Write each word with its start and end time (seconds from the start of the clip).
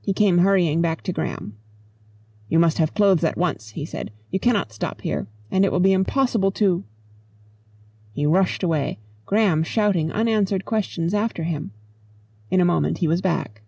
He 0.00 0.14
came 0.14 0.38
hurrying 0.38 0.80
back 0.80 1.02
to 1.02 1.12
Graham. 1.12 1.58
"You 2.48 2.58
must 2.58 2.78
have 2.78 2.94
clothes 2.94 3.22
at 3.24 3.36
once," 3.36 3.72
he 3.72 3.84
said. 3.84 4.10
"You 4.30 4.40
cannot 4.40 4.72
stop 4.72 5.02
here 5.02 5.26
and 5.50 5.66
it 5.66 5.70
will 5.70 5.80
be 5.80 5.92
impossible 5.92 6.50
to" 6.52 6.82
He 8.14 8.24
rushed 8.24 8.62
away, 8.62 9.00
Graham 9.26 9.62
shouting 9.62 10.10
unanswered 10.12 10.64
questions 10.64 11.12
after 11.12 11.42
him. 11.42 11.72
In 12.50 12.62
a 12.62 12.64
moment 12.64 12.98
he 13.04 13.06
was 13.06 13.20
back. 13.20 13.60